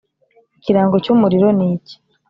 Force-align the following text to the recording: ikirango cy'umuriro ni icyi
ikirango 0.57 0.95
cy'umuriro 1.03 1.47
ni 1.57 1.65
icyi 1.73 1.95